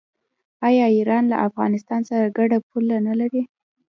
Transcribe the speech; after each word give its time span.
آیا 0.67 0.85
ایران 0.95 1.23
له 1.31 1.37
افغانستان 1.47 2.01
سره 2.09 2.33
ګډه 2.37 2.57
پوله 2.67 2.97
نلري؟ 3.07 3.41